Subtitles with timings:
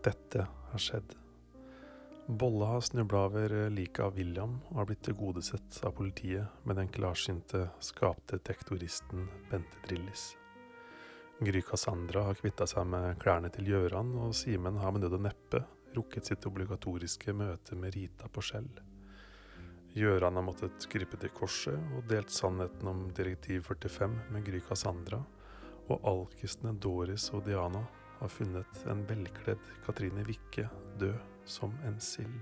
[0.00, 1.10] Dette har skjedd.
[2.26, 6.88] Bolle har snubla over liket av William og har blitt tilgodesett av politiet med den
[6.88, 10.30] klarsynte skapdetektoristen Bente Drillis.
[11.40, 15.26] Gry Cassandra har kvitta seg med klærne til Gjøran, og Simen har med nød og
[15.28, 18.72] neppe rukket sitt obligatoriske møte med Rita på skjell.
[19.92, 25.20] Gjøran har måttet krype til korset og delt sannheten om direktiv 45 med Gry Cassandra,
[25.90, 27.84] og alkisene Doris og Diana
[28.20, 30.68] har funnet en velkledd Katrine Wikke
[31.00, 31.16] død
[31.48, 32.40] som en sild.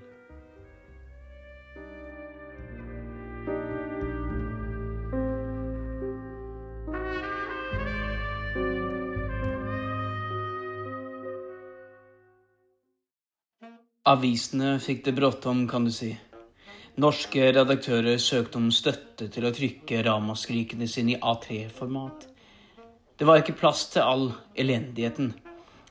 [14.08, 16.14] Avisene fikk det bråttom, kan du si.
[16.98, 22.24] Norske redaktører søkte om støtte til å trykke ramaskrikene sine i A3-format.
[23.18, 24.24] Det var ikke plass til all
[24.56, 25.34] elendigheten.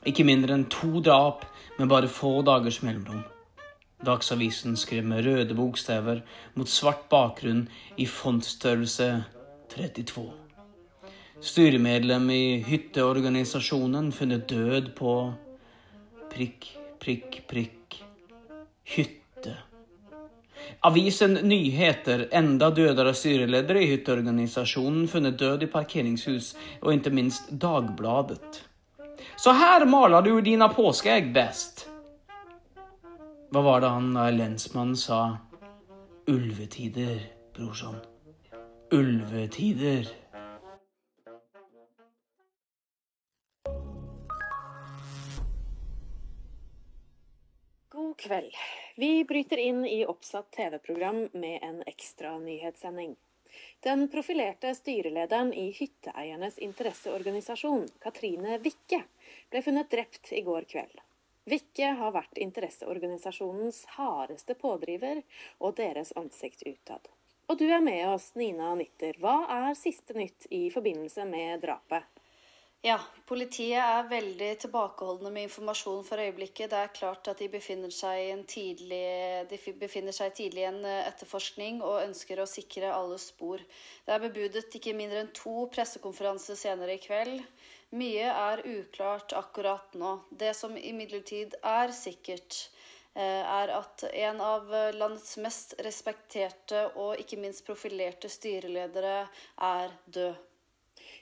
[0.06, 1.44] Ikke mindre enn to drap
[1.78, 3.24] med bare få dagers mellomrom.
[4.06, 6.22] Dagsavisen skrev med røde bokstaver
[6.54, 7.64] mot svart bakgrunn
[7.98, 9.08] i fontstørrelse
[9.74, 10.28] 32.
[11.42, 15.14] Styremedlem i hytteorganisasjonen funnet død på
[16.30, 16.70] prikk,
[17.02, 17.78] prikk, prikk
[18.88, 19.56] hytte.
[20.80, 28.67] Avisen Nyheter enda dødere styreleder i hytteorganisasjonen funnet død i parkeringshus, og ikke minst Dagbladet.
[29.36, 31.86] Så her maler du dina påskeegg best.
[33.48, 35.38] Hva var det han lensmannen sa?
[36.28, 37.20] Ulvetider,
[37.56, 37.96] brorson.
[38.92, 40.08] Ulvetider.
[47.88, 48.52] God kveld.
[48.96, 53.16] Vi bryter inn i oppsatt TV-program med en ekstra nyhetssending.
[53.84, 59.02] Den profilerte styrelederen i Hytteeiernes interesseorganisasjon, Katrine Wikke,
[59.50, 61.04] ble funnet drept i går kveld.
[61.48, 65.22] Wikke har vært interesseorganisasjonens hardeste pådriver
[65.58, 67.08] og deres ansikt utad.
[67.48, 69.16] Og du er med oss, Nina Nitter.
[69.22, 72.04] Hva er siste nytt i forbindelse med drapet?
[72.86, 76.70] Ja, politiet er veldig tilbakeholdne med informasjon for øyeblikket.
[76.70, 79.00] Det er klart at de befinner seg, tidlig,
[79.50, 83.64] de befinner seg tidlig i en eh, etterforskning og ønsker å sikre alle spor.
[84.06, 87.42] Det er bebudet ikke mindre enn to pressekonferanser senere i kveld.
[87.98, 90.14] Mye er uklart akkurat nå.
[90.30, 92.60] Det som imidlertid er sikkert,
[93.18, 99.24] eh, er at en av landets mest respekterte og ikke minst profilerte styreledere
[99.74, 100.44] er død.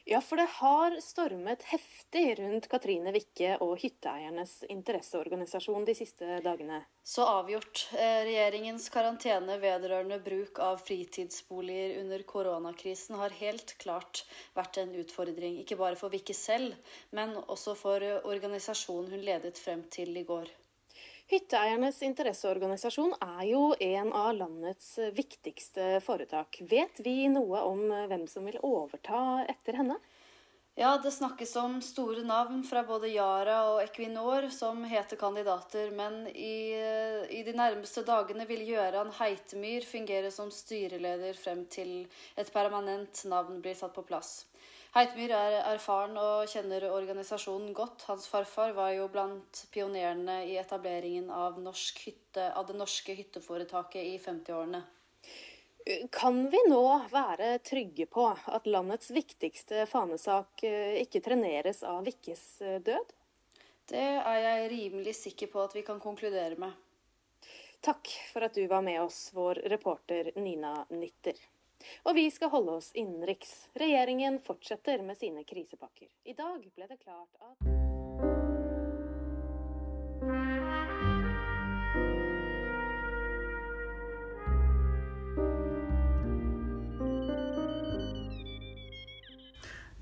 [0.08, 6.82] Ja, for det har stormet heftig rundt Katrine Wikke og hytteeiernes interesseorganisasjon de siste dagene.
[7.06, 7.88] Så avgjort.
[7.94, 15.58] Eh, regjeringens karantene vedrørende bruk av fritidsboliger under koronakrisen har helt klart vært en utfordring.
[15.62, 16.78] Ikke bare for Wikke selv,
[17.10, 20.50] men også for organisasjonen hun ledet frem til i går.
[21.26, 26.60] Hytteeiernes interesseorganisasjon er jo en av landets viktigste foretak.
[26.70, 29.96] Vet vi noe om hvem som vil overta etter henne?
[30.78, 36.26] Ja, det snakkes om store navn fra både Yara og Equinor som heter kandidater, men
[36.28, 36.76] i,
[37.32, 42.04] i de nærmeste dagene vil Gøran Heitemyr fungere som styreleder frem til
[42.36, 44.44] et permanent navn blir satt på plass.
[44.96, 48.06] Heitmyr er erfaren og kjenner organisasjonen godt.
[48.08, 51.58] Hans farfar var jo blant pionerene i etableringen av,
[52.00, 54.80] hytte, av det norske hytteforetaket i 50-årene.
[56.16, 56.80] Kan vi nå
[57.12, 63.12] være trygge på at landets viktigste fanesak eh, ikke treneres av Vikkes eh, død?
[63.92, 66.72] Det er jeg rimelig sikker på at vi kan konkludere med.
[67.84, 71.36] Takk for at du var med oss, vår reporter Nina Nitter.
[72.04, 73.68] Og vi skal holde oss innenriks.
[73.74, 76.08] Regjeringen fortsetter med sine krisepakker.
[76.24, 77.66] I dag ble det klart at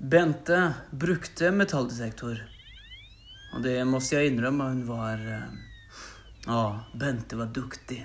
[0.05, 2.37] Bente brukte metalldetektor.
[3.55, 5.39] Og det måtte jeg innrømme, hun var Å,
[6.45, 8.03] Ja, Bente var duktig.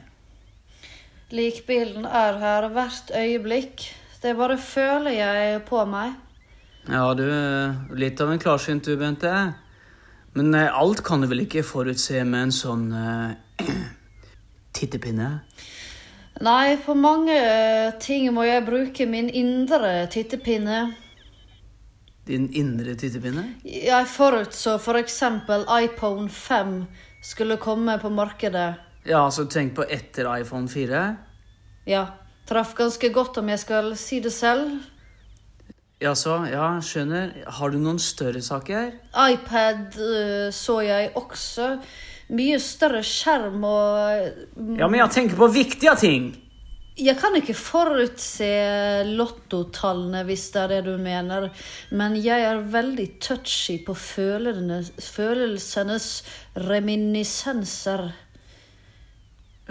[1.31, 3.87] Likbilden er her hvert øyeblikk.
[4.23, 6.17] Det bare føler jeg på meg.
[6.91, 7.27] Ja, du
[7.95, 9.31] litt av en klarsynt du, Bente.
[10.35, 13.63] Men eh, alt kan du vel ikke forutse med en sånn uh,
[14.77, 15.31] tittepinne?
[16.41, 20.85] Nei, på mange eh, ting må jeg bruke min indre tittepinne.
[22.27, 23.47] Din indre tittepinne?
[23.67, 25.19] Jeg forutså f.eks.
[25.47, 26.79] For iPhone 5
[27.23, 28.71] skulle komme på markedet.
[29.07, 31.05] Ja, altså tenk på etter iPhone 4?
[31.89, 32.07] Ja.
[32.51, 34.81] Traff ganske godt, om jeg skal si det selv.
[36.01, 37.33] Jaså, ja, skjønner.
[37.59, 38.93] Har du noen større saker?
[39.13, 41.79] iPad uh, så jeg også.
[42.31, 46.37] mye større skjerm og Ja, men jeg tenker på viktige ting.
[47.01, 48.49] Jeg kan ikke forutse
[49.09, 51.49] lottotallene, hvis det er det du mener.
[51.93, 56.09] Men jeg er veldig touchy på følelsenes
[56.57, 58.11] reminiscenser.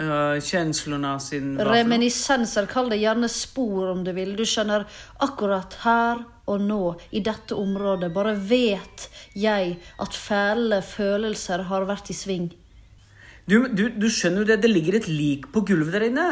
[0.00, 1.58] Uh, känslorna sin...
[1.60, 4.32] Reminiscenser, kall det gjerne spor om du vil.
[4.38, 4.86] Du skjønner,
[5.20, 12.08] akkurat her og nå, i dette området, bare vet jeg at fæle følelser har vært
[12.10, 12.48] i sving.
[13.44, 16.28] Du, du, du skjønner jo det, det ligger et lik på gulvet der inne.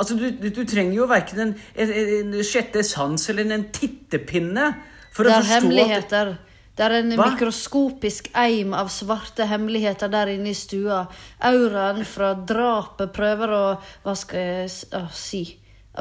[0.00, 4.70] Altså, du, du, trenger jo verken en, en, en sjette sans eller en tittepinne
[5.12, 6.32] for Det å er forstå at hemmeligheter.
[6.80, 7.26] Det er en Hva?
[7.28, 11.02] mikroskopisk eim av svarte hemmeligheter der inne i stua.
[11.44, 13.64] Auraen fra drapet prøver å
[14.00, 15.42] Hva skal jeg å, si?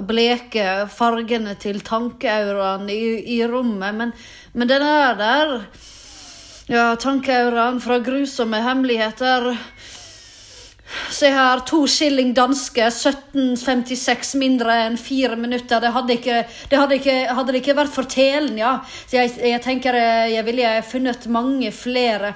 [0.07, 3.01] Bleke fargene til tankeauraen i,
[3.35, 4.13] i rommet, men,
[4.53, 5.53] men den er der.
[6.71, 9.51] Ja, tankeauraen fra grusomme hemmeligheter.
[11.13, 15.81] Se her, to skilling danske, 1756 mindre enn fire minutter.
[15.83, 16.39] Det hadde ikke,
[16.71, 18.79] det hadde ikke, hadde det ikke vært for telen, ja.
[19.05, 22.33] Så jeg, jeg tenker eh, jeg ville funnet mange flere.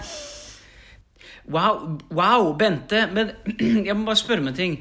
[1.51, 3.33] Wow, wow, Bente, men
[3.87, 4.75] jeg må bare spørre meg en ting.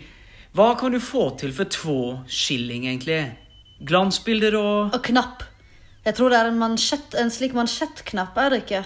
[0.52, 1.98] Hva kan du få til for to
[2.28, 3.22] skilling, egentlig?
[3.88, 5.46] Glansbilder og Og knapp.
[6.04, 8.82] Jeg tror det er en, mansjett, en slik mansjettknapp, er det ikke?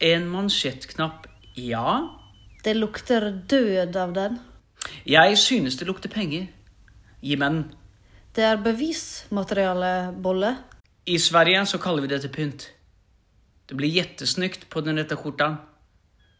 [0.00, 1.26] en mansjettknapp?
[1.54, 2.19] Ja.
[2.64, 4.38] Det lukter død av den.
[5.06, 6.48] Jeg synes det lukter penger.
[7.20, 7.62] Gi meg den.
[8.36, 10.54] Det er bevismateriale, Bolle.
[11.06, 12.68] I Sverige så kaller vi det till pynt.
[13.68, 15.56] Det blir jettesnykt på den rette skjorta.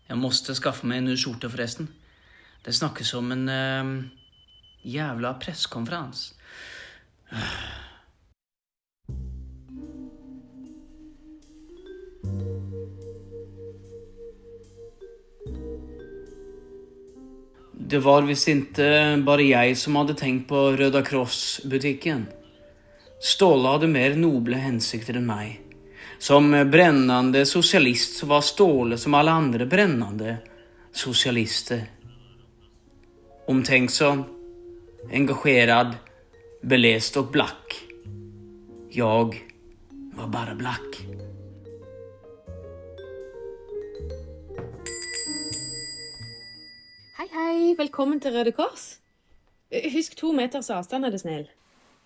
[0.08, 1.88] Jeg måste skaffe meg en ny skjorta forresten.
[2.64, 4.08] Det snakkes om en jævla
[4.82, 6.34] jävla presskonferens.
[17.90, 22.20] Det var visst ikke bare jeg som hadde tenkt på Røda Kross-butikken.
[23.18, 25.56] Ståle hadde mer noble hensikter enn meg.
[26.22, 30.36] Som brennende sosialist så var Ståle som alle andre brennende
[30.94, 31.82] sosialister.
[33.50, 34.22] Omtenksom,
[35.10, 35.96] engasjerad,
[36.62, 37.74] belest og blakk.
[38.94, 39.42] Jeg
[40.14, 41.02] var bare blakk.
[47.70, 47.76] Hei.
[47.78, 48.98] Velkommen til Røde Kors.
[49.92, 51.44] Husk to meters avstand, er du snill.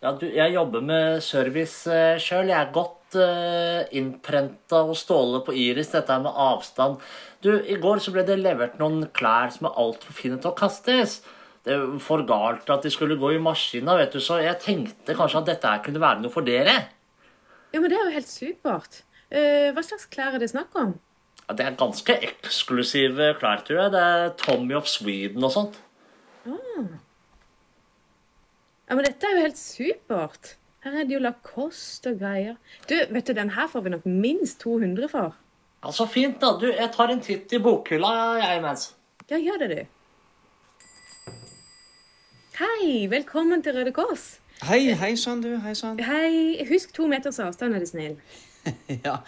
[0.02, 2.50] Ja, du, jeg jobber med service uh, sjøl.
[2.50, 6.98] Jeg er godt uh, innprenta og Ståle på Iris, dette med avstand.
[7.40, 10.58] Du, I går så ble det levert noen klær som er altfor fine til å
[10.58, 11.22] kastes.
[11.64, 15.16] Det er for galt at de skulle gå i maskina, vet du, så jeg tenkte
[15.16, 16.76] kanskje at dette her kunne være noe for dere.
[17.72, 19.00] Ja, men Det er jo helt supert.
[19.32, 20.98] Uh, hva slags klær er det snakk om?
[21.44, 23.92] Ja, det er ganske eksklusive klær, tror jeg.
[23.92, 25.80] Det er Tommy of Sweden og sånt.
[28.84, 30.54] Ja, men Dette er jo helt supert.
[30.84, 32.56] Her er det jo Lacoste og greier.
[32.88, 35.36] Du, vet du, Den her får vi nok minst 200 for.
[35.84, 36.54] Ja, Så fint, da.
[36.60, 38.90] Du, jeg tar en titt i bokhylla, jeg imens.
[39.30, 39.84] Ja, gjør det, du.
[42.60, 44.38] Hei, velkommen til Røde Kors.
[44.62, 45.56] Hei, hei sann, du.
[45.64, 45.98] Hei sann.
[45.98, 48.16] Hei, Husk to meters avstand, er du snill.
[49.04, 49.18] Ja,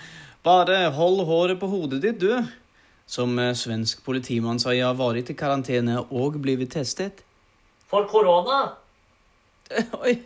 [0.47, 2.33] bare hold håret på hodet ditt, du.
[3.07, 7.23] Som eh, svensk politimann sa jeg har vært i karantene og blitt testet.
[7.91, 8.63] For korona.
[10.03, 10.17] Oi.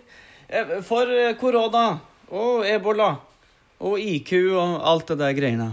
[0.49, 1.87] eh, For eh, korona
[2.31, 3.15] og ebola
[3.81, 5.71] og IQ og alt det der greiene.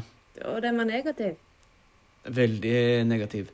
[0.48, 1.36] Og den var negativ.
[2.28, 3.52] Veldig negativ.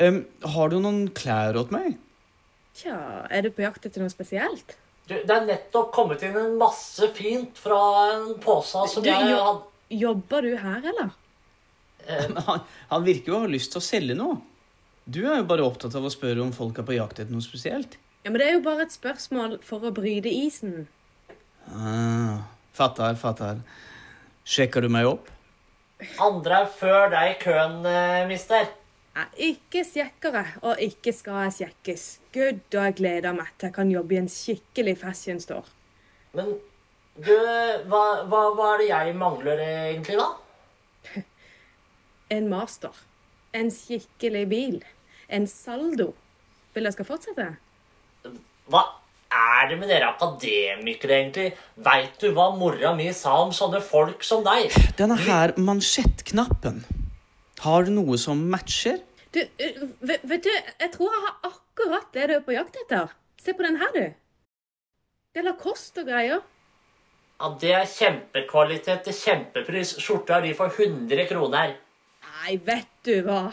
[0.00, 0.22] Um,
[0.54, 1.96] har du noen klær åt meg?
[2.78, 2.94] Tja,
[3.32, 4.76] er du på jakt etter noe spesielt?
[5.08, 7.80] Du, det er nettopp kommet inn en masse fint fra
[8.12, 11.14] en pose som Du, jeg hadde Jobber du her, eller?
[12.46, 14.38] Han, han virker jo å ha lyst til å selge noe.
[15.08, 17.44] Du er jo bare opptatt av å spørre om folk er på jakt etter noe
[17.44, 17.96] spesielt.
[18.24, 20.86] Ja, men Det er jo bare et spørsmål for å bryte isen.
[21.72, 22.44] Ah,
[22.76, 23.62] fattar, fattar.
[24.48, 25.30] Sjekker du meg opp?
[26.22, 28.68] Andre er før deg i køen, eh, mister.
[29.18, 32.04] Jeg ikke sjekkere, og ikke skal jeg sjekkes.
[32.32, 35.66] Gud, og jeg gleder meg til jeg kan jobbe i en skikkelig fashion store.
[36.36, 36.52] Men
[37.24, 37.34] du,
[37.90, 40.28] hva, hva, hva er det jeg mangler egentlig, da?
[42.36, 42.94] En master.
[43.56, 44.78] En skikkelig bil.
[45.32, 46.12] En saldo.
[46.76, 47.46] Vil jeg skal fortsette?
[48.68, 48.82] Hva
[49.32, 51.48] er det med dere akademikere, egentlig?
[51.84, 54.76] Veit du hva mora mi sa om sånne folk som deg?
[55.00, 56.84] Denne her mansjettknappen.
[57.64, 59.00] Har du noe som matcher?
[59.34, 59.40] Du,
[60.00, 63.10] vet, vet du, jeg tror jeg har akkurat det du er på jakt etter.
[63.40, 64.06] Se på den her, du.
[65.32, 66.44] Det er Lacoste og greier.
[67.38, 69.94] Ja, Det er kjempekvalitet til kjempepris.
[70.02, 71.76] Skjorta di de for 100 kroner.
[72.26, 73.52] Nei, vet du hva.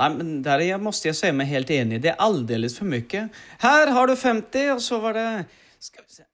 [0.00, 2.00] Nei, men der jeg, måste jeg si meg helt enig.
[2.02, 3.28] Det er aldeles for mye.
[3.62, 5.28] Her har du 50, og så var det
[5.78, 6.24] Skal vi se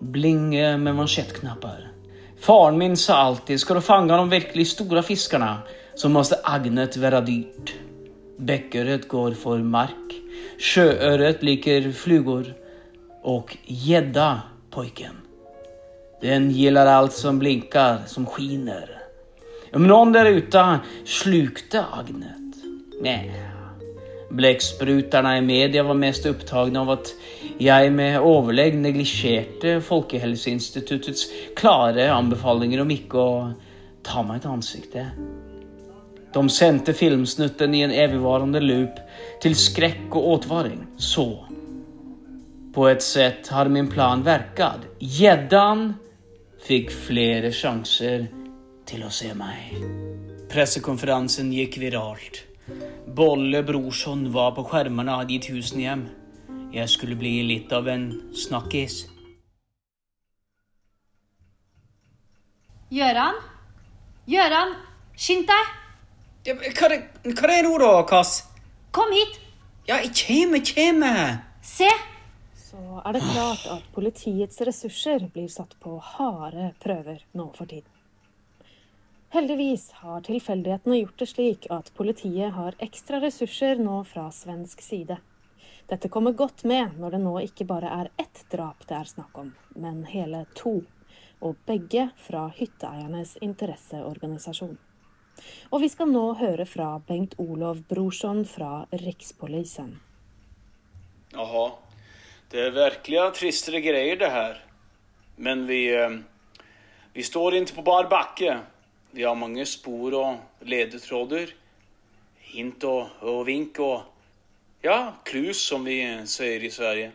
[0.00, 1.86] Blinge med mansjettknapper.
[2.40, 5.50] Faren min sa alltid, skal du fange de virkelig store fiskene,
[6.00, 7.74] så måste agnet være dyrt.
[8.40, 10.14] Bäcköret går for mark,
[10.56, 12.46] sjøøret liker flugor
[13.28, 14.30] og gädda
[14.72, 15.18] pojken.
[16.22, 18.88] Den gillar alt som blinkar, som skiner.
[19.76, 20.64] Om noen der ute
[21.04, 22.64] slukte agnet?
[23.04, 23.28] Nej.
[24.30, 27.12] Blekksprutarna i media var mest upptagna av at
[27.60, 31.28] jeg med overlegg neglisjerte Folkehelseinstituttets
[31.58, 33.38] klare anbefalinger om ikke å
[34.06, 35.08] ta meg et ansikte.
[36.32, 39.00] De sendte filmsnutten i en evigvarende loop
[39.42, 40.84] til skrekk og åtvaring.
[40.96, 41.46] Så
[42.70, 44.84] På et sett har min plan virket.
[45.02, 45.88] Gjeddan
[46.62, 48.28] fikk flere sjanser
[48.86, 49.74] til å se meg.
[50.50, 52.44] Pressekonferansen gikk viralt.
[53.10, 56.06] Bolle Brorsson var på skjermene av de tusen hjem.
[56.70, 59.02] Jeg skulle bli litt av en snakkis.
[62.94, 63.42] Gjøran?
[64.30, 64.78] Gjøran,
[65.18, 65.79] skynd deg!
[66.40, 67.02] Ja, hva, er,
[67.36, 68.46] hva er det nå, da, Kass?
[68.96, 69.34] Kom hit!
[69.84, 71.04] Ja, jeg kjem, kjem.
[71.60, 71.88] Se!
[72.56, 77.92] Så er det klart at politiets ressurser blir satt på harde prøver nå for tiden.
[79.36, 85.20] Heldigvis har tilfeldighetene gjort det slik at politiet har ekstra ressurser nå fra svensk side.
[85.92, 89.44] Dette kommer godt med når det nå ikke bare er ett drap det er snakk
[89.44, 90.78] om, men hele to.
[91.44, 94.78] Og begge fra hytteeiernes interesseorganisasjon.
[95.70, 99.94] Og vi skal nå høre fra Bengt Olov Brorsson fra Rikspolisen.
[101.34, 101.70] Jaha.
[102.50, 104.56] Det er virkelig tristere greier, det her.
[105.38, 106.18] Men vi, eh,
[107.14, 108.60] vi står ikke på bar bakke.
[109.12, 111.54] Vi har mange spor og ledetråder.
[112.50, 114.10] Hint og, og vink og
[114.82, 117.10] Ja, klus, som vi sier i Sverige.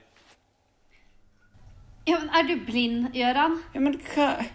[2.06, 3.56] Ja, men Er du blind, Gøran?
[3.74, 4.46] Ja, men hva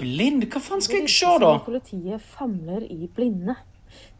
[0.00, 0.46] Blind?
[0.48, 1.50] Hva faen skal jeg se, da?
[1.64, 3.56] Politiet famler i blinde.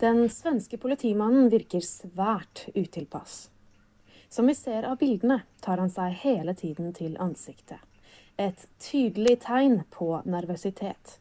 [0.01, 3.49] Den svenske politimannen virker svært utilpass.
[4.31, 7.81] Som vi ser av bildene, tar han seg hele tiden til ansiktet.
[8.39, 11.17] Et tydelig tegn på nervøsitet.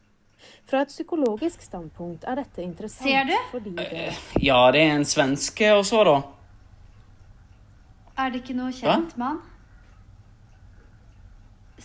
[0.69, 3.35] Fra et psykologisk standpunkt er dette interessant Ser du?
[3.51, 6.17] fordi det Ja, det er en svenske, og så, da?
[8.19, 9.41] Er det ikke noe kjent med han?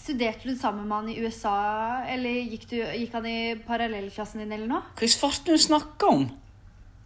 [0.04, 4.50] Studerte du sammen med han i USA, eller gikk, du, gikk han i parallellklassen din,
[4.52, 4.82] eller noe?
[4.98, 6.26] Hva i svarten du snakker om?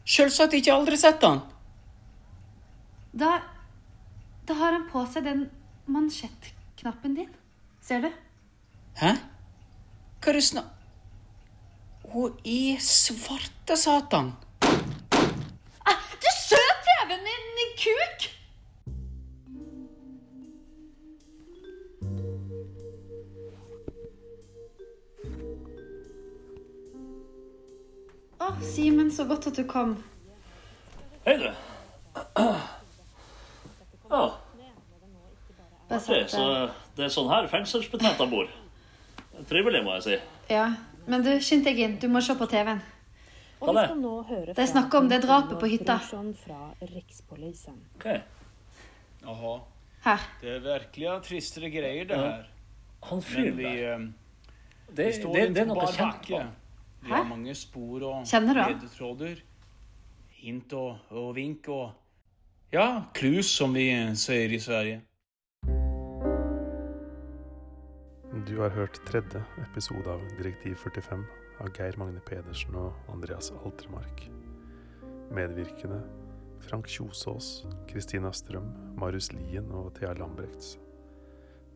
[0.02, 1.44] Selvsagt ikke aldri sett han.
[3.14, 3.36] Da,
[4.48, 5.44] da har han på seg den
[5.86, 7.30] mansjettknappen din.
[7.86, 8.10] Ser du?
[8.98, 9.14] Hæ?
[10.18, 10.74] Hva er det snak...
[12.08, 14.32] Hun i svarte satan.
[28.68, 29.96] Simen, så godt at du kom.
[31.26, 31.48] Hei, du.
[34.10, 34.30] Ja,
[35.88, 36.44] Bare så
[36.96, 38.48] det er sånn her fengselsbetjenter bor.
[39.48, 40.16] Trivelig, må jeg si.
[40.52, 40.66] Ja,
[41.08, 41.94] men du, skynd deg inn.
[42.02, 42.80] Du må se på TV-en.
[43.58, 43.86] Hva det?
[44.54, 45.96] Det er snakk om det drapet på hytta.
[47.96, 48.18] Okay.
[48.18, 48.22] Ok.
[49.24, 49.54] Jaha.
[50.04, 50.26] Her.
[50.42, 52.44] Det er virkelig tristere greier, det her.
[53.08, 53.94] Han fyren vi, der.
[53.94, 54.08] eh,
[54.88, 56.44] Det, det, det er noe kjent backe.
[57.02, 59.42] Vi har mange spor og ledetråder.
[60.38, 61.90] Hint og, og vink og
[62.72, 65.00] Ja, klus, som vi sier i Sverige.
[68.48, 71.24] Du har hørt tredje episode av Direktiv 45
[71.64, 74.26] av Geir Magne Pedersen og Andreas Altermark.
[75.32, 76.02] Medvirkende
[76.60, 78.68] Frank Kjosås, Kristina Strøm,
[79.00, 80.76] Marius Lien og Thea Lambrechts.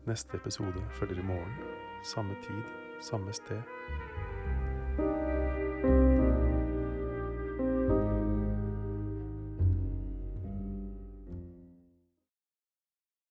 [0.05, 1.57] Neste episode følger i morgen.
[2.05, 2.61] Samme tid,
[3.01, 3.61] samme sted.